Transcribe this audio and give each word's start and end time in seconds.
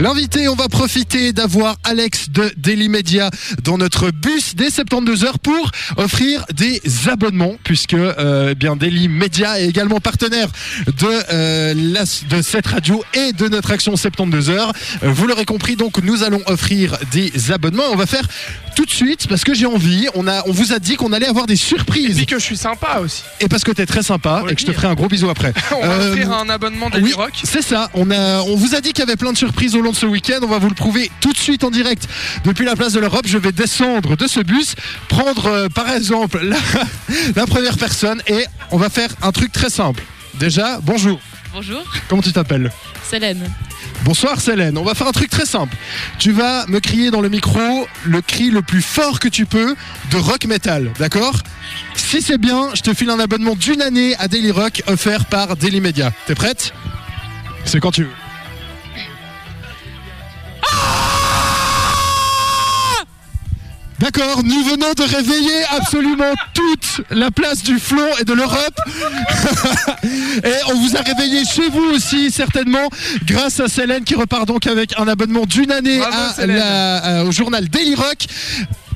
L'invité, 0.00 0.46
on 0.46 0.54
va 0.54 0.68
profiter 0.68 1.32
d'avoir 1.32 1.74
Alex 1.82 2.30
de 2.30 2.52
Daily 2.56 2.88
Media 2.88 3.30
dans 3.64 3.78
notre 3.78 4.12
bus 4.12 4.54
dès 4.54 4.70
72 4.70 5.24
heures 5.24 5.40
pour 5.40 5.72
offrir 5.96 6.46
des 6.54 6.80
abonnements 7.08 7.56
puisque 7.64 7.94
euh, 7.94 8.54
bien 8.54 8.76
Daily 8.76 9.08
Media 9.08 9.58
est 9.58 9.66
également 9.66 9.98
partenaire 9.98 10.50
de, 10.86 11.32
euh, 11.32 12.04
de 12.30 12.42
cette 12.42 12.68
radio 12.68 13.02
et 13.12 13.32
de 13.32 13.48
notre 13.48 13.72
action 13.72 13.96
72 13.96 14.50
heures. 14.50 14.72
Euh, 15.02 15.10
Vous 15.10 15.26
l'aurez 15.26 15.44
compris, 15.44 15.74
donc 15.74 16.00
nous 16.00 16.22
allons 16.22 16.42
offrir 16.46 16.96
des 17.10 17.50
abonnements. 17.50 17.90
On 17.90 17.96
va 17.96 18.06
faire 18.06 18.28
tout 18.78 18.84
de 18.84 18.90
suite 18.92 19.26
parce 19.26 19.42
que 19.42 19.54
j'ai 19.54 19.66
envie. 19.66 20.06
On 20.14 20.28
a, 20.28 20.44
on 20.46 20.52
vous 20.52 20.72
a 20.72 20.78
dit 20.78 20.94
qu'on 20.94 21.12
allait 21.12 21.26
avoir 21.26 21.46
des 21.46 21.56
surprises 21.56 22.16
Puis 22.16 22.26
que 22.26 22.38
je 22.38 22.44
suis 22.44 22.56
sympa 22.56 23.00
aussi. 23.02 23.24
et 23.40 23.48
parce 23.48 23.64
que 23.64 23.72
t'es 23.72 23.86
très 23.86 24.04
sympa 24.04 24.44
et 24.48 24.54
que 24.54 24.60
je 24.60 24.66
te 24.66 24.72
ferai 24.72 24.86
un 24.86 24.94
gros 24.94 25.08
bisou 25.08 25.28
après. 25.28 25.52
On 25.72 25.80
va 25.84 25.94
Euh, 25.94 26.10
offrir 26.12 26.32
un 26.32 26.48
abonnement 26.48 26.88
des 26.88 27.00
oui, 27.00 27.12
Rock. 27.12 27.32
c'est 27.42 27.60
ça. 27.62 27.90
On, 27.94 28.08
a, 28.12 28.40
on 28.42 28.54
vous 28.54 28.76
a 28.76 28.80
dit 28.80 28.90
qu'il 28.92 29.00
y 29.00 29.02
avait 29.02 29.16
plein 29.16 29.32
de 29.32 29.36
surprises 29.36 29.74
au 29.74 29.80
long 29.80 29.90
de 29.90 29.96
ce 29.96 30.06
week-end. 30.06 30.38
On 30.42 30.46
va 30.46 30.58
vous 30.58 30.68
le 30.68 30.76
prouver 30.76 31.10
tout 31.20 31.32
de 31.32 31.38
suite 31.38 31.64
en 31.64 31.70
direct 31.70 32.06
depuis 32.44 32.64
la 32.64 32.76
place 32.76 32.92
de 32.92 33.00
l'Europe. 33.00 33.26
Je 33.26 33.36
vais 33.38 33.50
descendre 33.50 34.16
de 34.16 34.26
ce 34.28 34.38
bus, 34.38 34.76
prendre 35.08 35.46
euh, 35.46 35.68
par 35.68 35.90
exemple 35.90 36.38
la, 36.44 36.56
la 37.34 37.46
première 37.46 37.78
personne 37.78 38.22
et 38.28 38.44
on 38.70 38.76
va 38.76 38.90
faire 38.90 39.10
un 39.22 39.32
truc 39.32 39.50
très 39.50 39.70
simple. 39.70 40.04
Déjà, 40.34 40.78
bonjour. 40.84 41.18
Bonjour, 41.52 41.82
Comment 42.08 42.22
tu 42.22 42.32
t'appelles? 42.32 42.70
Célène. 43.10 43.42
Bonsoir 44.04 44.40
Célène. 44.40 44.78
On 44.78 44.84
va 44.84 44.94
faire 44.94 45.06
un 45.06 45.12
truc 45.12 45.30
très 45.30 45.44
simple. 45.46 45.76
Tu 46.18 46.32
vas 46.32 46.66
me 46.66 46.80
crier 46.80 47.10
dans 47.10 47.20
le 47.20 47.28
micro 47.28 47.86
le 48.04 48.20
cri 48.22 48.50
le 48.50 48.62
plus 48.62 48.82
fort 48.82 49.20
que 49.20 49.28
tu 49.28 49.46
peux 49.46 49.76
de 50.10 50.16
rock 50.16 50.46
metal, 50.46 50.90
d'accord? 50.98 51.42
Si 51.94 52.22
c'est 52.22 52.38
bien, 52.38 52.70
je 52.74 52.82
te 52.82 52.94
file 52.94 53.10
un 53.10 53.20
abonnement 53.20 53.54
d'une 53.54 53.82
année 53.82 54.16
à 54.18 54.28
Daily 54.28 54.50
Rock 54.50 54.82
offert 54.86 55.26
par 55.26 55.56
Daily 55.56 55.80
Media. 55.80 56.12
T'es 56.26 56.34
prête? 56.34 56.72
C'est 57.64 57.80
quand 57.80 57.90
tu 57.90 58.04
veux. 58.04 58.27
D'accord, 63.98 64.42
nous 64.44 64.62
venons 64.64 64.92
de 64.96 65.02
réveiller 65.02 65.64
absolument 65.76 66.32
toute 66.54 67.00
la 67.10 67.32
place 67.32 67.64
du 67.64 67.78
Flon 67.80 68.06
et 68.20 68.24
de 68.24 68.32
l'Europe. 68.32 68.78
et 70.44 70.52
on 70.68 70.74
vous 70.78 70.96
a 70.96 71.00
réveillé 71.02 71.44
chez 71.44 71.68
vous 71.68 71.84
aussi, 71.94 72.30
certainement, 72.30 72.88
grâce 73.26 73.58
à 73.58 73.66
Célène 73.66 74.04
qui 74.04 74.14
repart 74.14 74.46
donc 74.46 74.68
avec 74.68 74.94
un 74.98 75.08
abonnement 75.08 75.46
d'une 75.46 75.72
année 75.72 76.00
à 76.00 76.46
la- 76.46 77.04
euh, 77.06 77.24
au 77.24 77.32
journal 77.32 77.68
Daily 77.68 77.96
Rock. 77.96 78.26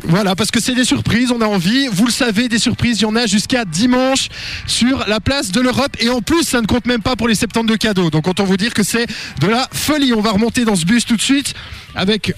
Voilà, 0.04 0.34
parce 0.36 0.50
que 0.50 0.60
c'est 0.60 0.74
des 0.74 0.84
surprises, 0.84 1.30
on 1.32 1.40
a 1.40 1.46
envie. 1.46 1.86
Vous 1.88 2.06
le 2.06 2.12
savez, 2.12 2.48
des 2.48 2.58
surprises, 2.58 2.98
il 3.00 3.02
y 3.02 3.06
en 3.06 3.14
a 3.16 3.26
jusqu'à 3.26 3.64
dimanche 3.64 4.28
sur 4.66 5.04
la 5.08 5.20
place 5.20 5.50
de 5.52 5.60
l'Europe. 5.60 5.96
Et 6.00 6.10
en 6.10 6.20
plus, 6.20 6.42
ça 6.44 6.60
ne 6.60 6.66
compte 6.66 6.86
même 6.86 7.02
pas 7.02 7.14
pour 7.16 7.28
les 7.28 7.34
72 7.36 7.78
cadeaux. 7.78 8.10
Donc 8.10 8.26
autant 8.28 8.44
vous 8.44 8.56
dire 8.56 8.74
que 8.74 8.82
c'est 8.82 9.06
de 9.40 9.46
la 9.46 9.68
folie. 9.72 10.12
On 10.12 10.20
va 10.20 10.30
remonter 10.32 10.64
dans 10.64 10.74
ce 10.76 10.84
bus 10.84 11.04
tout 11.06 11.16
de 11.16 11.22
suite 11.22 11.54
avec 11.94 12.34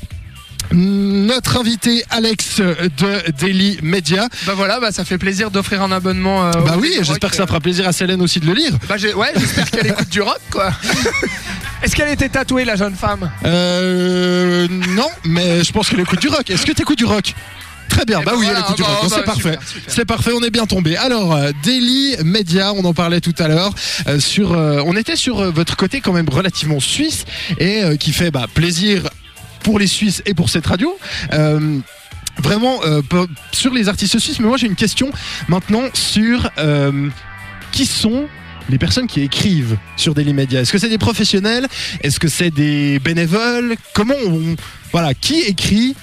notre 0.72 1.58
invité 1.60 2.04
Alex 2.10 2.60
de 2.60 3.30
Daily 3.38 3.78
Media. 3.82 4.28
Bah 4.46 4.54
voilà, 4.56 4.80
bah 4.80 4.90
ça 4.92 5.04
fait 5.04 5.18
plaisir 5.18 5.50
d'offrir 5.50 5.82
un 5.82 5.92
abonnement. 5.92 6.46
euh, 6.46 6.50
Bah 6.66 6.76
oui, 6.80 6.92
j'espère 7.02 7.30
que 7.30 7.36
ça 7.36 7.46
fera 7.46 7.60
plaisir 7.60 7.86
à 7.86 7.92
Célène 7.92 8.20
aussi 8.22 8.40
de 8.40 8.46
le 8.46 8.54
lire. 8.54 8.72
Bah 8.88 8.96
ouais, 9.16 9.32
j'espère 9.36 9.70
qu'elle 9.70 9.86
écoute 9.88 10.08
du 10.08 10.22
rock 10.22 10.40
quoi. 10.50 10.70
Est-ce 11.82 11.94
qu'elle 11.94 12.08
était 12.08 12.28
tatouée 12.30 12.64
la 12.64 12.76
jeune 12.76 12.94
femme? 12.94 13.30
Euh, 13.44 14.66
non, 14.88 15.08
mais 15.24 15.62
je 15.62 15.70
pense 15.72 15.88
qu'elle 15.90 16.00
écoute 16.00 16.20
du 16.20 16.28
rock. 16.28 16.48
Est-ce 16.48 16.64
que 16.64 16.72
tu 16.72 16.82
écoutes 16.82 16.98
du 16.98 17.04
rock? 17.04 17.34
Très 17.90 18.06
bien, 18.06 18.20
Eh 18.22 18.24
bah 18.24 18.32
ben 18.32 18.38
oui, 18.38 18.46
elle 18.48 18.52
voilà, 18.54 18.66
écoute 18.66 18.76
du 18.76 18.82
bah, 18.82 18.88
rock, 18.88 19.10
bah, 19.10 19.16
c'est 19.18 19.24
parfait. 19.24 19.58
C'est 19.86 20.04
parfait, 20.06 20.30
on 20.34 20.42
est 20.42 20.50
bien 20.50 20.64
tombé. 20.66 20.96
Alors, 20.96 21.34
euh, 21.34 21.50
Daily 21.62 22.16
Media, 22.24 22.72
on 22.72 22.84
en 22.86 22.94
parlait 22.94 23.20
tout 23.20 23.34
à 23.38 23.46
l'heure. 23.48 23.72
euh, 24.08 24.18
sur, 24.18 24.52
euh, 24.52 24.80
on 24.86 24.96
était 24.96 25.14
sur 25.16 25.40
euh, 25.40 25.50
votre 25.50 25.76
côté 25.76 26.00
quand 26.00 26.12
même 26.14 26.28
relativement 26.28 26.80
suisse 26.80 27.24
et 27.60 27.82
qui 28.00 28.12
fait 28.12 28.30
bah, 28.30 28.46
plaisir 28.52 29.02
pour 29.64 29.80
les 29.80 29.88
Suisses 29.88 30.22
et 30.26 30.34
pour 30.34 30.48
cette 30.48 30.66
radio. 30.66 30.96
Euh, 31.32 31.80
Vraiment 32.42 32.80
euh, 32.84 33.00
sur 33.52 33.72
les 33.72 33.88
artistes 33.88 34.18
suisses, 34.18 34.40
mais 34.40 34.48
moi 34.48 34.56
j'ai 34.56 34.66
une 34.66 34.74
question 34.74 35.10
maintenant 35.46 35.84
sur 35.94 36.50
euh, 36.58 37.08
qui 37.70 37.86
sont 37.86 38.26
les 38.68 38.76
personnes 38.76 39.06
qui 39.06 39.20
écrivent 39.20 39.76
sur 39.96 40.14
Daily 40.14 40.32
Media. 40.32 40.60
Est-ce 40.60 40.72
que 40.72 40.78
c'est 40.78 40.88
des 40.88 40.98
professionnels? 40.98 41.68
Est-ce 42.00 42.18
que 42.18 42.26
c'est 42.26 42.50
des 42.50 42.98
bénévoles? 42.98 43.76
Comment 43.92 44.16
on 44.26 44.56
voilà 44.90 45.14
qui 45.14 45.42
écrit 45.42 45.94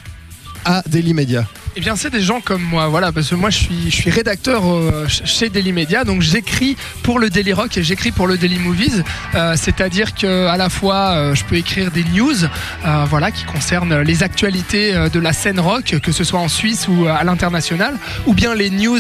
à 0.64 0.84
Daily 0.88 1.14
Media? 1.14 1.46
Eh 1.78 1.80
bien, 1.80 1.96
c'est 1.96 2.10
des 2.10 2.22
gens 2.22 2.42
comme 2.42 2.62
moi, 2.62 2.88
voilà, 2.90 3.14
parce 3.14 3.30
que 3.30 3.36
moi, 3.36 3.50
je 3.50 3.58
suis, 3.90 4.10
rédacteur 4.10 4.64
euh, 4.70 5.08
ch- 5.08 5.22
chez 5.24 5.48
Daily 5.50 5.72
Media, 5.72 6.04
donc 6.04 6.22
j'écris 6.22 6.76
pour 7.02 7.18
le 7.18 7.30
Daily 7.30 7.54
Rock 7.54 7.78
et 7.78 7.84
j'écris 7.84 8.12
pour 8.12 8.28
le 8.28 8.38
Daily 8.38 8.60
Movies. 8.60 9.04
Euh, 9.36 9.54
C'est-à-dire 9.56 10.14
que 10.14 10.48
à 10.48 10.58
la 10.58 10.68
fois, 10.68 11.12
euh, 11.12 11.34
je 11.34 11.46
peux 11.46 11.56
écrire 11.56 11.90
des 11.92 12.04
news, 12.04 12.36
voilà, 13.08 13.32
qui 13.32 13.46
concernent 13.46 14.02
les 14.02 14.22
actualités 14.22 14.94
de 15.14 15.20
la 15.20 15.32
scène 15.32 15.62
rock, 15.62 15.96
que 16.04 16.12
ce 16.12 16.26
soit 16.26 16.40
en 16.42 16.50
Suisse 16.50 16.88
ou 16.90 17.08
à 17.08 17.24
l'international, 17.24 17.96
ou 18.26 18.34
bien 18.34 18.54
les 18.54 18.70
news 18.70 19.00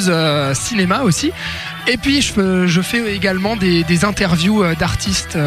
cinéma 0.53 1.01
aussi. 1.01 1.31
Et 1.87 1.97
puis, 1.97 2.21
je, 2.21 2.81
fais 2.81 3.13
également 3.13 3.57
des, 3.57 3.83
des 3.83 4.05
interviews 4.05 4.63
d'artistes, 4.79 5.37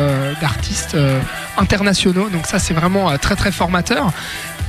d'artistes 0.43 0.97
internationaux. 1.57 2.29
Donc 2.29 2.47
ça, 2.47 2.59
c'est 2.59 2.75
vraiment 2.75 3.17
très 3.17 3.37
très 3.37 3.53
formateur 3.53 4.13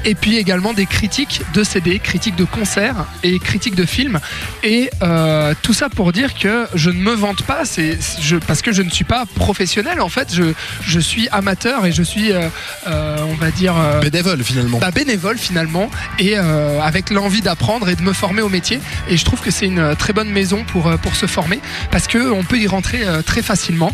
et 0.06 0.16
puis 0.16 0.38
également 0.38 0.74
des 0.74 0.86
critiques 0.86 1.42
de 1.54 1.64
CD, 1.64 2.00
critiques 2.00 2.36
de 2.36 2.46
concerts 2.46 3.06
et 3.24 3.40
critiques 3.40 3.76
de 3.76 3.86
films. 3.86 4.20
Et 4.64 4.90
euh, 5.02 5.54
tout 5.62 5.74
ça 5.74 5.90
pour 5.90 6.12
dire 6.12 6.34
que 6.36 6.68
je 6.76 6.90
ne 6.90 7.00
me 7.00 7.12
vante 7.12 7.44
pas, 7.44 7.66
c'est 7.66 7.98
je, 8.22 8.38
parce 8.38 8.62
que 8.62 8.72
je 8.72 8.84
ne 8.84 8.90
suis 8.90 9.04
pas 9.04 9.26
professionnel 9.26 10.00
en 10.02 10.10
fait, 10.10 10.34
je, 10.34 10.54
je 10.86 11.00
suis 11.00 11.28
amateur 11.30 11.86
et 11.86 11.92
je 11.92 12.04
suis, 12.04 12.32
euh, 12.32 12.48
euh, 12.88 13.18
on 13.28 13.36
va 13.36 13.52
dire, 13.52 13.76
Bénévole 14.02 14.44
finalement. 14.44 14.78
bah, 14.78 14.92
bénévole 14.92 15.38
finalement. 15.38 15.90
Et 16.20 16.36
avec 16.38 17.10
l'envie 17.10 17.42
d'apprendre 17.42 17.90
et 17.90 17.96
de 17.96 18.02
me 18.02 18.14
former 18.14 18.42
au 18.42 18.50
métier. 18.50 18.80
Et 19.10 19.18
je 19.18 19.26
trouve 19.26 19.42
que 19.42 19.52
c'est 19.52 19.66
une 19.66 19.96
très 19.96 20.14
bonne 20.14 20.30
maison 20.30 20.64
pour, 20.64 20.92
pour 21.00 21.16
se 21.16 21.26
former. 21.26 21.60
Parce 21.92 22.08
que 22.08 22.32
on 22.32 22.44
peut 22.44 22.58
y 22.58 22.68
rentrer 22.68 23.02
très 23.26 23.42
facilement. 23.42 23.92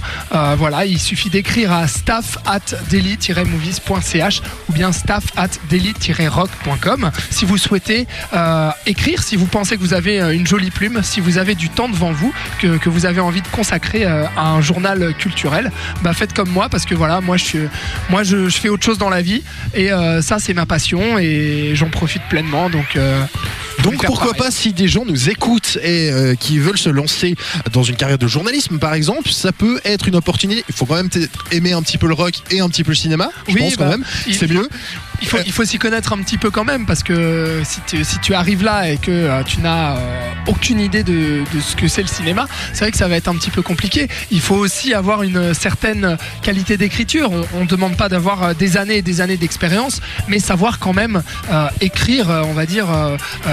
Voilà 0.57 0.85
il 0.85 1.00
suffit 1.00 1.29
d'écrire 1.29 1.71
à 1.71 1.88
staff 1.88 2.38
at 2.45 2.75
daily-movies.ch 2.89 4.41
ou 4.69 4.73
bien 4.73 4.91
staff 4.91 5.23
at 5.38 5.50
daily-rock.com 6.01 7.12
si 7.29 7.45
vous 7.45 7.57
souhaitez 7.57 8.07
euh, 8.34 8.69
écrire 8.85 9.23
si 9.23 9.35
vous 9.35 9.45
pensez 9.45 9.75
que 9.75 9.81
vous 9.81 9.94
avez 9.94 10.19
euh, 10.22 10.34
une 10.34 10.47
jolie 10.47 10.72
plume 10.72 11.01
si 11.03 11.19
vous 11.22 11.38
avez 11.38 11.56
du 11.56 11.69
temps 11.69 11.89
devant 11.89 12.12
vous 12.12 12.34
que, 12.59 12.78
que 12.78 12.89
vous 12.89 13.06
avez 13.06 13.19
envie 13.22 13.41
de 13.41 13.47
consacrer 13.47 14.06
euh, 14.06 14.25
à 14.38 14.50
un 14.50 14.62
journal 14.62 15.13
culturel 15.17 15.72
bah 16.01 16.13
faites 16.13 16.34
comme 16.34 16.50
moi 16.50 16.69
parce 16.69 16.85
que 16.85 16.95
voilà 16.95 17.22
moi 17.22 17.38
je 17.38 17.44
suis 17.45 17.59
moi 18.09 18.23
je, 18.23 18.50
je 18.50 18.57
fais 18.57 18.69
autre 18.69 18.84
chose 18.84 18.97
dans 18.97 19.09
la 19.09 19.22
vie 19.22 19.44
et 19.73 19.91
euh, 19.91 20.22
ça 20.22 20.39
c'est 20.39 20.53
ma 20.53 20.66
passion 20.66 21.17
et 21.19 21.72
j'en 21.75 21.89
profite 21.89 22.23
pleinement 22.29 22.69
donc 22.69 22.97
Donc 23.83 24.06
pourquoi 24.06 24.33
pareil. 24.33 24.41
pas 24.44 24.51
si 24.51 24.73
des 24.73 24.88
gens 24.88 25.06
nous 25.06 25.29
écoutent 25.29 25.78
et 25.83 26.12
qui 26.39 26.59
veulent 26.59 26.78
se 26.78 26.89
lancer 26.89 27.35
dans 27.73 27.83
une 27.83 27.95
carrière 27.95 28.18
de 28.18 28.28
journalisme 28.28 28.78
par 28.79 28.94
exemple, 28.94 29.29
ça 29.29 29.51
peut 29.51 29.79
être 29.85 30.07
une 30.07 30.16
opportunité. 30.16 30.63
Il 30.69 30.75
faut 30.75 30.85
quand 30.85 30.95
même 30.95 31.09
aimer 31.51 31.73
un 31.73 31.81
petit 31.81 31.97
peu 31.97 32.07
le 32.07 32.13
rock 32.13 32.33
et 32.51 32.59
un 32.59 32.69
petit 32.69 32.83
peu 32.83 32.91
le 32.91 32.95
cinéma. 32.95 33.29
Je 33.47 33.53
Oui, 33.53 33.62
pense 33.62 33.75
quand 33.75 33.85
bah, 33.85 33.91
même, 33.97 34.06
c'est 34.31 34.50
mieux. 34.50 34.68
Il 35.21 35.27
faut, 35.27 35.37
il 35.45 35.51
faut 35.51 35.63
s'y 35.65 35.77
connaître 35.77 36.13
un 36.13 36.17
petit 36.17 36.37
peu 36.37 36.49
quand 36.49 36.63
même 36.65 36.85
parce 36.85 37.03
que 37.03 37.61
si 37.63 37.79
tu, 37.87 38.03
si 38.03 38.19
tu 38.19 38.33
arrives 38.33 38.63
là 38.63 38.89
et 38.89 38.97
que 38.97 39.11
euh, 39.11 39.43
tu 39.43 39.59
n'as 39.61 39.95
euh, 39.95 40.31
aucune 40.47 40.79
idée 40.79 41.03
de, 41.03 41.43
de 41.53 41.59
ce 41.59 41.75
que 41.75 41.87
c'est 41.87 42.01
le 42.01 42.07
cinéma, 42.07 42.47
c'est 42.73 42.79
vrai 42.85 42.91
que 42.91 42.97
ça 42.97 43.07
va 43.07 43.15
être 43.15 43.27
un 43.27 43.35
petit 43.35 43.51
peu 43.51 43.61
compliqué. 43.61 44.07
Il 44.31 44.41
faut 44.41 44.55
aussi 44.55 44.93
avoir 44.93 45.23
une 45.23 45.53
certaine 45.53 46.17
qualité 46.41 46.77
d'écriture. 46.77 47.31
On 47.53 47.61
ne 47.61 47.65
demande 47.67 47.95
pas 47.97 48.09
d'avoir 48.09 48.43
euh, 48.43 48.53
des 48.53 48.77
années 48.77 48.97
et 48.97 49.01
des 49.01 49.21
années 49.21 49.37
d'expérience, 49.37 50.01
mais 50.27 50.39
savoir 50.39 50.79
quand 50.79 50.93
même 50.93 51.21
euh, 51.51 51.67
écrire, 51.81 52.29
on 52.47 52.53
va 52.53 52.65
dire, 52.65 52.88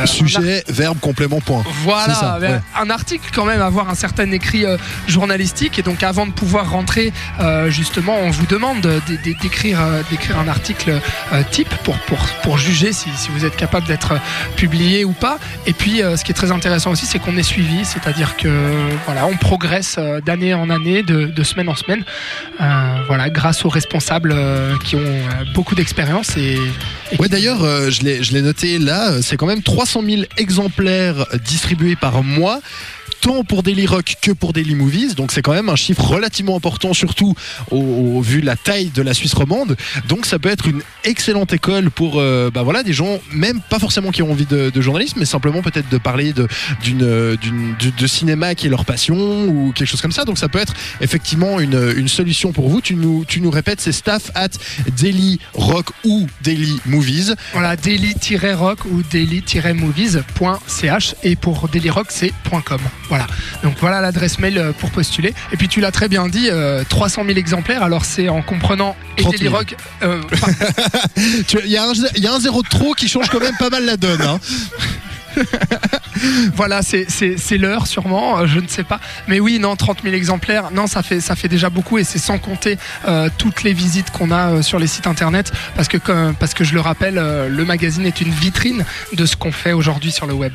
Sujet, 0.06 0.64
verbe, 0.68 0.98
complément, 1.00 1.40
point. 1.40 1.62
Voilà, 1.84 2.14
C'est 2.14 2.20
ça, 2.20 2.38
ouais. 2.40 2.60
un 2.78 2.90
article 2.90 3.28
quand 3.34 3.44
même, 3.44 3.60
avoir 3.60 3.88
un 3.90 3.94
certain 3.94 4.30
écrit 4.30 4.64
journalistique. 5.06 5.78
Et 5.78 5.82
donc 5.82 6.02
avant 6.02 6.26
de 6.26 6.32
pouvoir 6.32 6.70
rentrer, 6.70 7.12
justement, 7.68 8.16
on 8.20 8.30
vous 8.30 8.46
demande 8.46 8.80
de- 8.80 9.00
de- 9.08 9.32
d'écrire 9.42 9.78
d'écrire 10.10 10.38
un 10.38 10.48
article 10.48 11.00
type 11.58 11.74
pour, 11.82 11.98
pour, 12.06 12.18
pour 12.44 12.56
juger 12.56 12.92
si, 12.92 13.08
si 13.16 13.30
vous 13.30 13.44
êtes 13.44 13.56
capable 13.56 13.84
d'être 13.88 14.12
euh, 14.12 14.18
publié 14.54 15.04
ou 15.04 15.10
pas. 15.10 15.38
Et 15.66 15.72
puis 15.72 16.02
euh, 16.02 16.16
ce 16.16 16.22
qui 16.22 16.30
est 16.30 16.34
très 16.34 16.52
intéressant 16.52 16.92
aussi, 16.92 17.04
c'est 17.04 17.18
qu'on 17.18 17.36
est 17.36 17.42
suivi, 17.42 17.84
c'est-à-dire 17.84 18.36
que 18.36 18.48
voilà, 19.06 19.26
on 19.26 19.36
progresse 19.36 19.96
euh, 19.98 20.20
d'année 20.20 20.54
en 20.54 20.70
année, 20.70 21.02
de, 21.02 21.24
de 21.26 21.42
semaine 21.42 21.68
en 21.68 21.74
semaine, 21.74 22.04
euh, 22.60 22.64
voilà, 23.08 23.28
grâce 23.28 23.64
aux 23.64 23.68
responsables 23.68 24.36
qui 24.84 24.94
ont 24.94 25.18
beaucoup 25.52 25.74
d'expérience 25.74 26.36
et, 26.36 26.58
et 27.10 27.18
Ouais, 27.18 27.28
d'ailleurs, 27.28 27.60
je 27.90 28.32
l'ai 28.32 28.42
noté 28.42 28.78
là, 28.78 29.20
c'est 29.22 29.36
quand 29.36 29.46
même 29.46 29.62
300 29.62 30.02
000 30.04 30.22
exemplaires 30.36 31.26
distribués 31.44 31.96
par 31.96 32.22
mois. 32.22 32.60
Tant 33.20 33.44
pour 33.44 33.62
Daily 33.62 33.86
Rock 33.86 34.16
que 34.20 34.32
pour 34.32 34.52
Daily 34.52 34.74
Movies. 34.74 35.14
Donc 35.14 35.32
c'est 35.32 35.42
quand 35.42 35.52
même 35.52 35.68
un 35.68 35.76
chiffre 35.76 36.02
relativement 36.02 36.56
important, 36.56 36.94
surtout 36.94 37.34
au, 37.70 37.76
au- 37.76 38.20
vu 38.20 38.40
la 38.40 38.56
taille 38.56 38.90
de 38.90 39.02
la 39.02 39.14
Suisse 39.14 39.34
romande. 39.34 39.76
Donc 40.08 40.26
ça 40.26 40.38
peut 40.38 40.48
être 40.48 40.66
une 40.66 40.82
excellente 41.04 41.52
école 41.52 41.90
pour 41.90 42.18
euh, 42.18 42.50
bah 42.50 42.62
voilà, 42.62 42.82
des 42.82 42.92
gens, 42.92 43.18
même 43.32 43.60
pas 43.60 43.78
forcément 43.78 44.10
qui 44.10 44.22
ont 44.22 44.30
envie 44.30 44.46
de, 44.46 44.80
journalisme, 44.80 45.18
mais 45.18 45.24
simplement 45.24 45.62
peut-être 45.62 45.88
de 45.88 45.98
parler 45.98 46.32
de, 46.32 46.46
cinéma 48.06 48.54
qui 48.54 48.66
est 48.66 48.70
leur 48.70 48.84
passion 48.84 49.46
ou 49.46 49.72
quelque 49.74 49.88
chose 49.88 50.00
comme 50.00 50.12
ça. 50.12 50.24
Donc 50.24 50.38
ça 50.38 50.48
peut 50.48 50.58
être 50.58 50.74
effectivement 51.00 51.60
une, 51.60 52.08
solution 52.08 52.52
pour 52.52 52.68
vous. 52.68 52.80
Tu 52.80 52.94
nous, 52.94 53.24
tu 53.26 53.40
nous 53.40 53.50
répètes, 53.50 53.80
c'est 53.80 53.92
staff 53.92 54.30
at 54.34 54.48
Daily 54.96 55.38
Rock 55.54 55.90
ou 56.04 56.26
Daily 56.42 56.80
Movies. 56.86 57.34
Voilà, 57.52 57.76
daily-rock 57.76 58.84
ou 58.86 59.02
daily-movies.ch 59.02 61.14
et 61.22 61.36
pour 61.36 61.68
Daily 61.68 61.90
Rock 61.90 62.06
c'est 62.10 62.32
.com. 62.64 62.80
Donc 63.62 63.76
voilà 63.80 64.00
l'adresse 64.00 64.38
mail 64.38 64.58
euh, 64.58 64.72
pour 64.72 64.90
postuler. 64.90 65.34
Et 65.52 65.56
puis 65.56 65.68
tu 65.68 65.80
l'as 65.80 65.90
très 65.92 66.08
bien 66.08 66.28
dit, 66.28 66.48
euh, 66.50 66.84
300 66.88 67.24
000 67.26 67.38
exemplaires. 67.38 67.82
Alors 67.82 68.04
c'est 68.04 68.28
en 68.28 68.42
comprenant 68.42 68.96
et 69.16 69.22
30 69.22 69.32
Daily 69.32 69.44
000. 69.44 69.56
Rock. 69.56 69.76
euh, 70.02 70.20
Il 71.64 71.70
y, 71.70 71.76
a 71.76 71.84
un- 71.84 71.92
il 72.16 72.22
y 72.22 72.26
a 72.26 72.32
un 72.34 72.40
zéro 72.40 72.62
de 72.62 72.68
trop 72.68 72.94
qui 72.94 73.08
change 73.08 73.28
quand 73.28 73.40
même 73.40 73.56
pas 73.58 73.70
mal 73.70 73.84
la 73.84 73.96
donne. 73.96 74.22
hein. 74.22 74.38
voilà, 76.54 76.82
c'est- 76.82 77.06
l'heure 77.58 77.86
sûrement, 77.86 78.38
euh, 78.38 78.46
je 78.46 78.58
ne 78.60 78.68
sais 78.68 78.82
pas. 78.84 79.00
Mais 79.28 79.40
oui, 79.40 79.58
non, 79.58 79.76
30 79.76 80.02
000 80.02 80.14
exemplaires, 80.14 80.70
non, 80.72 80.86
ça 80.86 81.02
fait, 81.02 81.20
ça 81.20 81.34
fait 81.36 81.48
déjà 81.48 81.70
beaucoup 81.70 81.98
et 81.98 82.04
c'est 82.04 82.18
sans 82.18 82.38
compter 82.38 82.78
euh, 83.06 83.28
toutes 83.38 83.62
les 83.62 83.72
visites 83.72 84.10
qu'on 84.10 84.30
a 84.30 84.50
euh, 84.50 84.62
sur 84.62 84.78
les 84.78 84.86
sites 84.86 85.06
internet. 85.06 85.52
Parce 85.76 85.88
que, 85.88 85.96
comme- 85.96 86.34
parce 86.34 86.54
que 86.54 86.64
je 86.64 86.74
le 86.74 86.80
rappelle, 86.80 87.18
euh, 87.18 87.48
le 87.48 87.64
magazine 87.64 88.06
est 88.06 88.20
une 88.20 88.30
vitrine 88.32 88.84
de 89.12 89.26
ce 89.26 89.36
qu'on 89.36 89.52
fait 89.52 89.72
aujourd'hui 89.72 90.12
sur 90.12 90.26
le 90.26 90.34
web. 90.34 90.52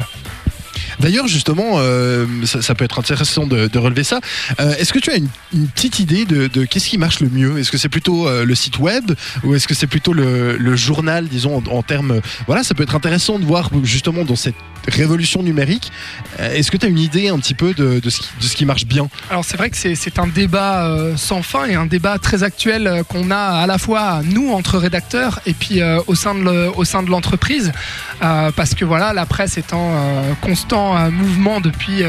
D'ailleurs, 1.00 1.28
justement, 1.28 1.76
euh, 1.78 2.26
ça, 2.46 2.62
ça 2.62 2.76
peut 2.76 2.86
être 2.86 3.00
intéressant 3.00 3.48
de, 3.48 3.68
de 3.68 3.80
relever 3.80 4.04
ça. 4.04 4.20
Euh, 4.60 4.74
est-ce 4.78 4.94
que 4.94 5.00
tu 5.00 5.12
as 5.12 5.16
une, 5.18 5.28
une 5.54 5.68
petite 5.68 6.00
idée 6.00 6.26
de, 6.26 6.48
de 6.48 6.66
qu'est-ce 6.66 6.90
qui 6.90 6.98
marche 6.98 7.20
le 7.20 7.30
mieux? 7.30 7.58
Est-ce 7.60 7.72
que 7.72 7.78
c'est 7.78 7.90
plutôt 7.90 8.28
euh, 8.28 8.46
le 8.46 8.56
site 8.56 8.80
web 8.80 9.12
ou 9.44 9.56
est-ce 9.56 9.68
que 9.68 9.74
c'est 9.74 9.88
plutôt 9.88 10.14
le, 10.14 10.58
le 10.58 10.76
journal, 10.76 11.28
disons, 11.28 11.58
en, 11.58 11.64
en 11.72 11.84
termes. 11.84 12.22
Voilà, 12.48 12.64
ça 12.64 12.74
peut 12.76 12.84
être 12.84 12.96
intéressant 12.96 13.40
de 13.40 13.46
voir 13.46 13.70
justement 13.84 14.24
dans 14.26 14.36
cette 14.36 14.56
révolution 14.88 15.44
numérique. 15.44 15.92
euh, 16.40 16.54
est-ce 16.54 16.72
que 16.72 16.78
tu 16.78 16.86
as 16.86 16.90
une 16.90 17.00
idée 17.00 17.30
un 17.30 17.38
petit 17.38 17.54
peu 17.54 17.74
de, 17.74 18.02
ce, 18.10 18.56
qui, 18.56 18.66
marche 18.66 18.86
bien? 18.86 19.08
Alors 19.30 19.46
c'est 19.46 19.58
vrai 19.58 19.70
que 19.70 19.78
c'est 19.78 20.20
un 20.20 20.28
débat 20.28 20.86
euh, 20.86 21.16
sans 21.18 21.42
fin 21.42 21.66
et 21.66 21.76
un 21.76 21.86
débat 21.86 22.18
très 22.18 22.44
actuel 22.44 22.88
euh, 22.88 23.04
qu'on 23.04 23.32
a 23.32 23.38
à 23.38 23.68
la 23.68 23.78
fois 23.78 24.22
nous 24.24 24.52
entre 24.52 24.78
rédacteurs 24.78 25.40
et 25.46 25.54
puis 25.54 25.82
au 26.08 26.16
sein 26.16 26.36
de 26.36 27.10
l'entreprise. 27.10 27.72
Parce 28.20 28.74
que 28.74 28.86
voilà 28.86 29.14
la 29.14 29.26
presse 29.26 29.58
étant 29.58 29.92
euh, 29.94 30.34
constant 30.42 31.12
mouvement 31.12 31.60
depuis 31.60 32.04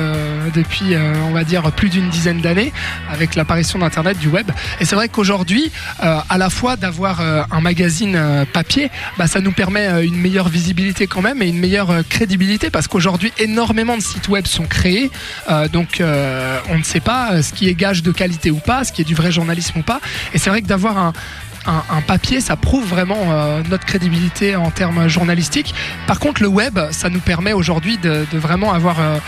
depuis 0.54 0.96
on 0.96 1.32
va 1.32 1.44
dire 1.44 1.72
plus 1.72 1.88
d'une 1.88 2.08
dizaine 2.08 2.40
d'années 2.40 2.72
avec 3.10 3.34
l'apparition 3.34 3.78
d'internet 3.78 4.18
du 4.18 4.28
web. 4.28 4.50
Et 4.80 4.84
c'est 4.84 4.94
vrai 4.94 5.08
qu'aujourd'hui 5.08 5.72
à 5.98 6.38
la 6.38 6.50
fois 6.50 6.76
d'avoir 6.76 7.20
un 7.20 7.60
magazine 7.60 8.46
papier 8.52 8.90
bah, 9.18 9.26
ça 9.26 9.40
nous 9.40 9.52
permet 9.52 10.06
une 10.06 10.16
meilleure 10.16 10.48
visibilité 10.48 11.06
quand 11.06 11.22
même 11.22 11.42
et 11.42 11.48
une 11.48 11.58
meilleure 11.58 11.90
euh, 11.90 12.02
parce 12.70 12.88
qu'aujourd'hui 12.88 13.32
énormément 13.38 13.96
de 13.96 14.02
sites 14.02 14.28
web 14.28 14.46
sont 14.46 14.66
créés 14.66 15.10
euh, 15.50 15.68
donc 15.68 16.00
euh, 16.00 16.58
on 16.70 16.78
ne 16.78 16.82
sait 16.82 17.00
pas 17.00 17.32
euh, 17.32 17.42
ce 17.42 17.52
qui 17.52 17.68
est 17.68 17.74
gage 17.74 18.02
de 18.02 18.12
qualité 18.12 18.50
ou 18.50 18.58
pas, 18.58 18.84
ce 18.84 18.92
qui 18.92 19.02
est 19.02 19.04
du 19.04 19.14
vrai 19.14 19.32
journalisme 19.32 19.78
ou 19.78 19.82
pas. 19.82 20.00
Et 20.32 20.38
c'est 20.38 20.50
vrai 20.50 20.62
que 20.62 20.66
d'avoir 20.66 20.98
un, 20.98 21.12
un, 21.66 22.00
papier, 22.02 22.40
ça 22.40 22.56
prouve 22.56 22.86
vraiment 22.86 23.32
euh, 23.32 23.62
notre 23.70 23.84
crédibilité 23.84 24.56
en 24.56 24.70
termes 24.70 25.08
journalistiques. 25.08 25.74
Par 26.06 26.18
contre, 26.18 26.42
le 26.42 26.48
web, 26.48 26.78
ça 26.90 27.08
nous 27.08 27.20
permet 27.20 27.52
aujourd'hui 27.52 27.98
de, 27.98 28.26
vraiment 28.32 28.72
avoir, 28.72 29.00
euh, 29.00 29.18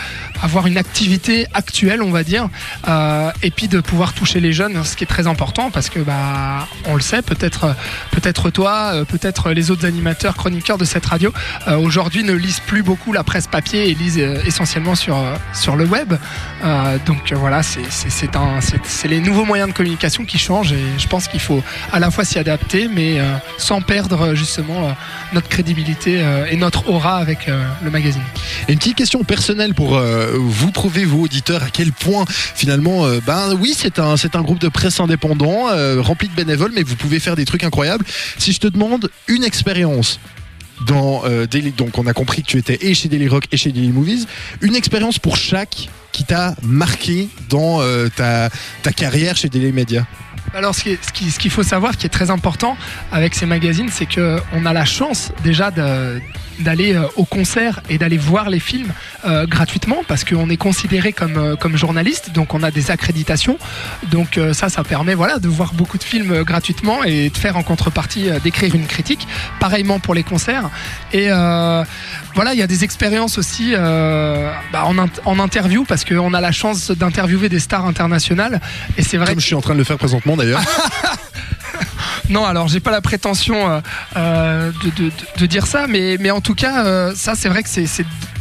avoir 0.41 0.67
une 0.67 0.77
activité 0.77 1.47
actuelle, 1.53 2.01
on 2.01 2.11
va 2.11 2.23
dire, 2.23 2.49
euh, 2.87 3.31
et 3.41 3.51
puis 3.51 3.67
de 3.67 3.79
pouvoir 3.79 4.13
toucher 4.13 4.39
les 4.39 4.53
jeunes, 4.53 4.83
ce 4.83 4.95
qui 4.95 5.03
est 5.03 5.07
très 5.07 5.27
important 5.27 5.71
parce 5.71 5.89
que 5.89 5.99
bah 5.99 6.67
on 6.85 6.95
le 6.95 7.01
sait, 7.01 7.21
peut-être 7.21 7.75
peut-être 8.11 8.49
toi, 8.49 8.93
peut-être 9.07 9.51
les 9.51 9.71
autres 9.71 9.85
animateurs, 9.85 10.35
chroniqueurs 10.35 10.77
de 10.77 10.85
cette 10.85 11.05
radio, 11.05 11.33
aujourd'hui 11.67 12.23
ne 12.23 12.33
lisent 12.33 12.59
plus 12.59 12.83
beaucoup 12.83 13.13
la 13.13 13.23
presse 13.23 13.47
papier 13.47 13.89
et 13.89 13.93
lisent 13.93 14.17
essentiellement 14.45 14.95
sur, 14.95 15.17
sur 15.53 15.75
le 15.75 15.85
web. 15.85 16.13
Donc 17.05 17.33
voilà, 17.33 17.61
c'est 17.63 19.07
les 19.07 19.19
nouveaux 19.19 19.45
moyens 19.45 19.69
de 19.69 19.75
communication 19.75 20.25
qui 20.25 20.37
changent 20.37 20.73
et 20.73 20.83
je 20.97 21.07
pense 21.07 21.27
qu'il 21.27 21.39
faut 21.39 21.63
à 21.91 21.99
la 21.99 22.11
fois 22.11 22.25
s'y 22.27 22.37
adapter, 22.37 22.87
mais 22.87 23.19
euh, 23.19 23.37
sans 23.57 23.81
perdre 23.81 24.21
euh, 24.21 24.35
justement 24.35 24.89
euh, 24.89 24.91
notre 25.33 25.47
crédibilité 25.47 26.23
et 26.51 26.57
notre 26.57 26.89
aura 26.89 27.17
avec 27.17 27.47
le 27.47 27.89
magazine. 27.89 28.21
Et 28.67 28.73
une 28.73 28.79
petite 28.79 28.95
question 28.95 29.23
personnelle 29.23 29.73
pour 29.73 29.99
vous 29.99 30.71
prouver, 30.71 31.05
vous 31.05 31.23
auditeurs, 31.23 31.63
à 31.63 31.69
quel 31.69 31.91
point 31.91 32.25
finalement, 32.29 33.05
ben 33.25 33.53
oui, 33.59 33.73
c'est 33.75 33.99
un, 33.99 34.15
un 34.15 34.41
groupe 34.41 34.59
de 34.59 34.69
presse 34.69 34.99
indépendant, 34.99 35.65
rempli 36.01 36.29
de 36.29 36.33
bénévoles, 36.33 36.71
mais 36.73 36.83
vous 36.83 36.95
pouvez 36.95 37.19
faire 37.19 37.35
des 37.35 37.45
trucs 37.45 37.63
incroyables. 37.63 38.05
Si 38.37 38.53
je 38.53 38.59
te 38.59 38.67
demande 38.67 39.09
une 39.27 39.43
expérience 39.43 40.19
dans 40.85 41.23
Daily, 41.49 41.71
donc 41.71 41.97
on 41.97 42.07
a 42.07 42.13
compris 42.13 42.41
que 42.43 42.47
tu 42.47 42.57
étais 42.57 42.77
et 42.81 42.93
chez 42.93 43.09
Daily 43.09 43.27
Rock 43.27 43.45
et 43.51 43.57
chez 43.57 43.71
Daily 43.71 43.89
Movies, 43.89 44.27
une 44.61 44.75
expérience 44.75 45.19
pour 45.19 45.35
chaque 45.35 45.89
qui 46.13 46.23
t'a 46.23 46.55
marqué 46.63 47.27
dans 47.49 47.81
ta, 48.15 48.49
ta 48.81 48.91
carrière 48.93 49.35
chez 49.35 49.49
Daily 49.49 49.71
Media? 49.71 50.05
Alors, 50.53 50.73
ce 50.73 50.83
qui 50.83 50.89
est- 50.91 51.03
ce 51.05 51.11
qui- 51.11 51.29
ce 51.31 51.39
qu'il 51.39 51.51
faut 51.51 51.63
savoir, 51.63 51.97
qui 51.97 52.05
est 52.05 52.09
très 52.09 52.29
important 52.31 52.77
avec 53.11 53.35
ces 53.35 53.45
magazines, 53.45 53.89
c'est 53.91 54.05
que 54.07 54.39
on 54.53 54.65
a 54.65 54.73
la 54.73 54.85
chance 54.85 55.31
déjà 55.43 55.71
d'aller 55.71 56.95
euh, 56.95 57.03
au 57.15 57.25
concert 57.25 57.81
et 57.89 57.97
d'aller 57.97 58.17
voir 58.17 58.49
les 58.49 58.59
films 58.59 58.91
euh, 59.25 59.45
gratuitement 59.45 59.97
parce 60.07 60.23
qu'on 60.23 60.49
est 60.49 60.57
considéré 60.57 61.11
comme, 61.13 61.37
euh, 61.37 61.55
comme 61.55 61.75
journaliste, 61.77 62.31
donc 62.33 62.53
on 62.55 62.63
a 62.63 62.71
des 62.71 62.89
accréditations. 62.91 63.57
Donc 64.09 64.37
euh, 64.37 64.53
ça, 64.53 64.69
ça 64.69 64.83
permet 64.83 65.13
voilà, 65.13 65.37
de 65.37 65.47
voir 65.47 65.73
beaucoup 65.73 65.97
de 65.99 66.03
films 66.03 66.43
gratuitement 66.43 67.03
et 67.03 67.29
de 67.29 67.37
faire 67.37 67.57
en 67.57 67.63
contrepartie 67.63 68.29
d'écrire 68.43 68.73
une 68.73 68.87
critique. 68.87 69.27
Pareillement 69.59 69.99
pour 69.99 70.13
les 70.15 70.23
concerts. 70.23 70.69
Et 71.13 71.27
euh, 71.29 71.83
voilà, 72.33 72.53
il 72.53 72.59
y 72.59 72.63
a 72.63 72.67
des 72.67 72.83
expériences 72.83 73.37
aussi 73.37 73.73
euh, 73.75 74.51
bah, 74.71 74.85
en, 74.85 74.95
en 75.25 75.39
interview 75.39 75.83
parce 75.83 76.05
qu'on 76.05 76.33
a 76.33 76.41
la 76.41 76.51
chance 76.51 76.89
d'interviewer 76.91 77.49
des 77.49 77.59
stars 77.59 77.85
internationales. 77.85 78.61
Et 78.97 79.03
c'est 79.03 79.17
vrai 79.17 79.31
Comme 79.33 79.41
je 79.41 79.45
suis 79.45 79.55
en 79.55 79.61
train 79.61 79.73
de 79.73 79.79
le 79.79 79.83
faire 79.83 79.97
présentement 79.97 80.36
non, 82.29 82.45
alors 82.45 82.67
j'ai 82.67 82.79
pas 82.79 82.91
la 82.91 83.01
prétention 83.01 83.69
euh, 83.69 83.79
euh, 84.15 84.71
de, 85.37 85.45
dire 85.45 85.67
ça, 85.67 85.87
mais, 85.87 86.31
en 86.31 86.41
tout 86.41 86.55
cas, 86.55 86.85
euh, 86.85 87.13
ça 87.15 87.35
c'est 87.35 87.49
vrai 87.49 87.63
que 87.63 87.69
c'est 87.69 87.87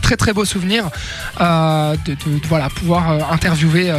très 0.06 0.16
très 0.16 0.32
beau 0.32 0.44
souvenir 0.44 0.88
euh, 1.40 1.96
de, 2.06 2.12
de- 2.14 2.38
de, 2.38 2.46
voilà 2.46 2.68
pouvoir 2.70 3.10
euh, 3.10 3.18
interviewer 3.32 3.90
euh, 3.90 3.98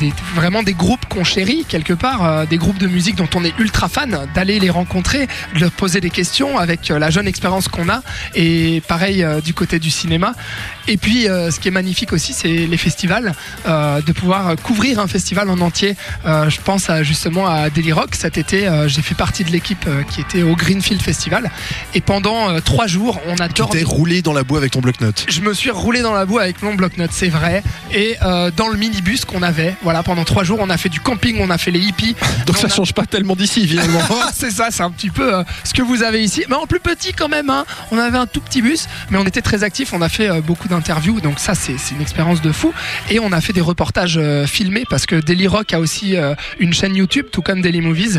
des, 0.00 0.12
vraiment 0.34 0.64
des 0.64 0.72
groupes 0.74 1.06
qu'on 1.08 1.22
chérit 1.22 1.64
quelque 1.68 1.92
part, 1.92 2.46
des 2.48 2.56
groupes 2.56 2.78
de 2.78 2.88
musique 2.88 3.14
dont 3.14 3.28
on 3.36 3.44
est 3.44 3.54
ultra 3.60 3.88
fan, 3.88 4.26
d'aller 4.34 4.58
les 4.58 4.70
rencontrer, 4.70 5.28
de 5.54 5.60
leur 5.60 5.70
poser 5.70 6.00
des 6.00 6.10
questions 6.10 6.58
avec 6.58 6.88
la 6.88 7.10
jeune 7.10 7.28
expérience 7.28 7.68
qu'on 7.68 7.88
a, 7.88 8.02
et 8.34 8.82
pareil 8.88 9.24
du 9.44 9.54
côté 9.54 9.78
du 9.78 9.90
cinéma. 9.90 10.32
Et 10.88 10.96
puis, 10.96 11.24
ce 11.24 11.58
qui 11.60 11.68
est 11.68 11.76
magnifique 11.82 12.12
aussi, 12.12 12.32
c'est 12.32 12.48
les 12.72 12.76
festivals, 12.76 13.32
de 13.66 14.12
pouvoir 14.12 14.56
couvrir 14.62 14.98
un 14.98 15.06
festival 15.06 15.48
en 15.50 15.60
entier. 15.60 15.94
Je 16.24 16.60
pense 16.64 16.90
à, 16.90 17.02
justement 17.02 17.46
à 17.46 17.70
Daily 17.70 17.92
Rock. 17.92 18.14
Cet 18.14 18.38
été, 18.38 18.58
j'ai 18.86 19.02
fait 19.02 19.14
partie 19.14 19.44
de 19.44 19.50
l'équipe 19.50 19.86
qui 20.10 20.20
était 20.20 20.42
au 20.42 20.56
Greenfield 20.56 21.00
Festival. 21.02 21.50
Et 21.94 22.00
pendant 22.00 22.60
trois 22.60 22.86
jours, 22.86 23.20
on 23.28 23.36
a 23.36 23.48
tu 23.48 23.62
t'es 23.78 23.84
roulé 23.84 24.22
dans 24.22 24.32
la 24.32 24.42
boue 24.44 24.56
avec 24.56 24.72
ton 24.72 24.80
bloc-notes. 24.80 25.11
Je 25.28 25.40
me 25.40 25.54
suis 25.54 25.70
roulé 25.70 26.02
dans 26.02 26.12
la 26.12 26.26
boue 26.26 26.38
avec 26.38 26.62
mon 26.62 26.74
bloc-notes, 26.74 27.10
c'est 27.12 27.28
vrai. 27.28 27.62
Et 27.92 28.16
euh, 28.22 28.50
dans 28.56 28.68
le 28.68 28.76
minibus 28.76 29.24
qu'on 29.24 29.42
avait, 29.42 29.74
voilà, 29.82 30.02
pendant 30.02 30.24
trois 30.24 30.44
jours, 30.44 30.58
on 30.60 30.70
a 30.70 30.76
fait 30.76 30.88
du 30.88 31.00
camping, 31.00 31.36
on 31.40 31.50
a 31.50 31.58
fait 31.58 31.70
les 31.70 31.80
hippies. 31.80 32.14
Donc 32.46 32.56
On 32.56 32.60
ça 32.60 32.66
a- 32.66 32.70
change 32.70 32.92
pas 32.92 33.06
tellement 33.06 33.36
d'ici 33.36 33.66
finalement. 33.66 34.00
c'est 34.34 34.50
ça, 34.50 34.68
c'est 34.70 34.82
un 34.82 34.90
petit 34.90 35.10
peu 35.10 35.34
euh, 35.34 35.42
ce 35.64 35.74
que 35.74 35.82
vous 35.82 36.02
avez 36.02 36.22
ici. 36.22 36.44
Mais 36.48 36.54
en 36.56 36.66
plus 36.66 36.80
petit 36.80 37.12
quand 37.12 37.28
même, 37.28 37.50
hein. 37.50 37.64
on 37.90 37.98
avait 37.98 38.18
un 38.18 38.26
tout 38.26 38.40
petit 38.40 38.62
bus, 38.62 38.86
mais 39.10 39.18
on 39.18 39.24
était 39.26 39.42
très 39.42 39.62
actifs, 39.64 39.92
on 39.92 40.02
a 40.02 40.08
fait 40.08 40.28
euh, 40.30 40.40
beaucoup 40.40 40.68
d'interviews, 40.68 41.20
donc 41.20 41.38
ça 41.38 41.54
c'est 41.54 41.76
une 41.92 42.00
expérience 42.00 42.40
de 42.42 42.52
fou. 42.52 42.72
Et 43.10 43.18
on 43.20 43.32
a 43.32 43.40
fait 43.40 43.52
des 43.52 43.60
reportages 43.60 44.20
filmés 44.46 44.84
parce 44.88 45.06
que 45.06 45.16
Daily 45.16 45.46
Rock 45.46 45.72
a 45.72 45.80
aussi 45.80 46.16
une 46.58 46.72
chaîne 46.72 46.94
YouTube, 46.96 47.26
tout 47.32 47.42
comme 47.42 47.60
Daily 47.62 47.80
Movies, 47.80 48.18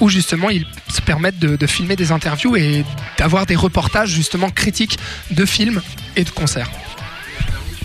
où 0.00 0.08
justement 0.08 0.50
ils 0.50 0.66
se 0.88 1.00
permettent 1.00 1.38
de, 1.38 1.56
de 1.56 1.66
filmer 1.66 1.96
des 1.96 2.12
interviews 2.12 2.56
et 2.56 2.84
d'avoir 3.18 3.46
des 3.46 3.56
reportages 3.56 4.10
justement 4.10 4.50
critiques 4.50 4.98
de 5.30 5.44
films 5.44 5.80
et 6.16 6.24
de 6.24 6.30
concerts. 6.30 6.70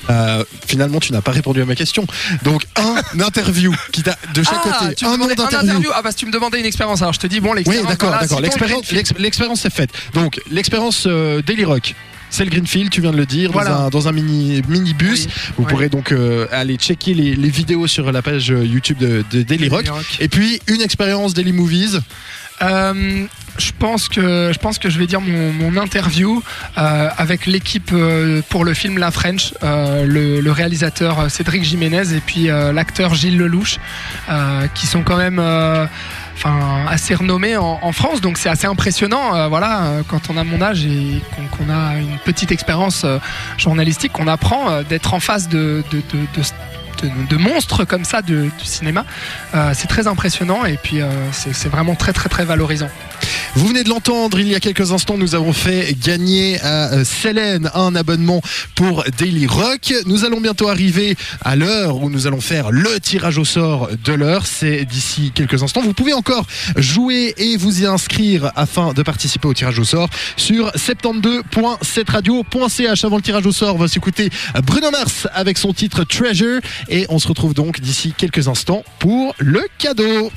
Euh, 0.10 0.44
finalement, 0.68 1.00
tu 1.00 1.14
n'as 1.14 1.22
pas 1.22 1.32
répondu 1.32 1.62
à 1.62 1.66
ma 1.66 1.76
question. 1.76 2.06
Donc, 2.44 2.64
un 2.76 2.96
interview 3.24 3.74
qui 3.92 4.02
t'a 4.04 4.18
de 4.34 4.44
chaque 4.44 4.56
ah, 4.66 4.78
côté, 4.80 4.96
tu 4.96 5.06
me 5.06 5.12
un 5.12 5.18
nom 5.18 5.28
d'interview. 5.28 5.58
interview. 5.70 5.90
Ah 5.94 6.02
bah 6.02 6.10
si 6.12 6.18
tu 6.18 6.26
me 6.26 6.32
demandais 6.32 6.60
une 6.60 6.66
expérience, 6.66 7.02
alors 7.02 7.14
je 7.14 7.20
te 7.20 7.28
dis 7.28 7.40
bon 7.40 7.52
Oui, 7.52 7.58
l'expérience. 7.58 7.88
d'accord, 7.88 8.10
voilà, 8.10 8.24
d'accord. 8.24 8.42
L'expérience, 8.42 9.66
est 9.66 9.70
faite. 9.70 9.92
Donc, 10.14 10.42
l'expérience 10.50 11.04
euh, 11.08 11.42
Daily 11.42 11.64
Rock. 11.66 11.94
C'est 12.34 12.46
le 12.46 12.50
Greenfield, 12.50 12.90
tu 12.90 13.02
viens 13.02 13.12
de 13.12 13.18
le 13.18 13.26
dire, 13.26 13.52
Voilà. 13.52 13.72
dans 13.72 13.86
un, 13.86 13.90
dans 13.90 14.08
un 14.08 14.12
mini, 14.14 14.62
mini 14.70 14.94
bus. 14.94 15.26
Oui, 15.26 15.32
Vous 15.58 15.64
oui. 15.64 15.70
pourrez 15.70 15.90
donc 15.90 16.14
euh, 16.14 16.48
aller 16.52 16.78
checker 16.78 17.14
les, 17.14 17.36
les 17.36 17.50
vidéos 17.50 17.88
sur 17.88 18.10
la 18.10 18.22
page 18.22 18.52
euh, 18.52 18.66
YouTube 18.66 18.98
de, 19.00 19.24
de 19.30 19.42
Daily 19.44 19.68
Rock. 19.68 19.86
Et 20.22 20.30
puis, 20.30 20.62
une 20.68 20.82
expérience 20.82 21.34
Daily 21.34 21.52
Movies. 21.52 22.00
Euh, 22.62 23.26
je 23.58 23.72
pense 23.78 24.08
que 24.08 24.52
je 24.54 24.60
pense 24.60 24.80
que 24.80 24.90
je 24.90 24.98
vais 24.98 25.08
dire 25.08 25.22
mon, 25.22 25.76
interview 25.78 26.42
euh, 26.78 27.10
avec 27.18 27.46
l'équipe 27.46 27.92
euh, 27.94 28.42
pour 28.50 28.64
le 28.64 28.74
film 28.74 28.98
La 28.98 29.12
French, 29.12 29.54
le, 29.62 30.50
réalisateur 30.50 31.30
Cédric 31.30 31.64
Jiménez 31.64 32.14
et 32.14 32.20
puis 32.20 32.46
l'acteur 32.46 33.14
Gilles 33.16 33.38
Lelouch, 33.38 33.78
qui 34.74 34.88
sont 34.88 35.04
quand 35.04 35.18
même 35.18 35.40
assez 36.90 37.16
renommés 37.16 37.58
en, 37.58 37.92
France. 37.92 38.22
Donc 38.22 38.38
c'est 38.38 38.50
assez 38.50 38.68
impressionnant, 38.68 39.48
voilà, 39.50 40.02
quand 40.08 40.30
on 40.30 40.38
a 40.38 40.44
mon 40.44 40.62
âge 40.62 40.86
et 40.86 41.22
qu'on 41.58 41.70
a 41.70 41.98
une 41.98 42.18
petite 42.20 42.52
expérience 42.52 43.06
journalistique, 43.58 44.14
qu'on 44.14 44.28
apprend 44.28 44.82
d'être 44.84 45.14
en 45.14 45.20
face 45.20 45.50
de, 45.50 45.84
de 45.92 46.02
de, 47.30 47.38
monstres 47.38 47.86
comme 47.86 48.06
ça 48.06 48.22
du 48.22 48.52
cinéma. 48.64 49.06
Euh, 49.54 49.74
c'est 49.76 49.88
très 49.88 50.08
impressionnant 50.08 50.66
et 50.66 50.78
puis 50.78 51.02
euh, 51.02 51.10
c'est 51.32 51.54
c'est 51.54 51.70
vraiment 51.70 51.96
très 51.96 52.14
très 52.14 52.30
très 52.30 52.46
valorisant. 52.46 52.90
Vous 53.56 53.68
venez 53.68 53.84
de 53.84 53.90
l'entendre, 53.90 54.40
il 54.40 54.48
y 54.48 54.56
a 54.56 54.62
quelques 54.62 54.94
instants, 54.94 55.18
nous 55.18 55.36
avons 55.36 55.52
fait 55.52 55.94
gagner 56.00 56.58
à 56.62 56.94
euh, 56.94 57.04
Célène 57.04 57.70
un 57.74 57.94
abonnement 57.96 58.42
pour 58.76 59.04
Daily 59.18 59.46
Rock. 59.46 59.94
Nous 60.06 60.24
allons 60.24 60.40
bientôt 60.40 60.70
arriver 60.70 61.18
à 61.42 61.58
l'heure 61.58 61.98
où 61.98 62.10
nous 62.10 62.28
allons 62.28 62.40
faire 62.40 62.72
le 62.72 62.98
tirage 63.02 63.38
au 63.38 63.44
sort 63.44 63.90
de 64.06 64.14
l'heure. 64.14 64.46
C'est 64.46 64.86
d'ici 64.86 65.34
quelques 65.36 65.64
instants. 65.64 65.82
Vous 65.82 65.92
pouvez 65.94 66.14
encore 66.14 66.46
jouer 66.78 67.34
et 67.38 67.58
vous 67.58 67.82
y 67.82 67.86
inscrire 67.86 68.54
afin 68.56 68.94
de 68.94 69.04
participer 69.04 69.50
au 69.50 69.54
tirage 69.54 69.80
au 69.80 69.84
sort 69.84 70.08
sur 70.38 70.70
72.7radio.ch. 70.70 73.04
Avant 73.04 73.18
le 73.18 73.22
tirage 73.22 73.46
au 73.46 73.52
sort, 73.52 73.76
on 73.76 73.80
va 73.80 73.90
s'écouter 73.90 74.30
Bruno 74.64 74.92
Mars 74.92 75.28
avec 75.34 75.58
son 75.58 75.74
titre 75.74 76.06
Treasure 76.06 76.62
et 76.92 77.06
on 77.10 77.18
se 77.18 77.28
retrouve 77.28 77.54
donc 77.54 77.80
d'ici 77.80 78.14
quelques 78.16 78.48
instants 78.48 78.84
pour 79.00 79.34
le 79.40 79.62
cadeau. 79.80 80.32